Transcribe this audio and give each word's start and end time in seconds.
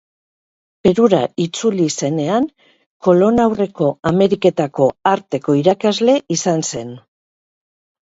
Perura 0.87 1.19
itzuli 1.45 1.85
zenean, 1.99 2.49
Kolon 3.09 3.39
aurreko 3.45 3.93
Ameriketako 4.15 4.91
arteko 5.15 5.59
irakasle 5.63 6.21
izan 6.41 6.69
zen. 6.75 6.95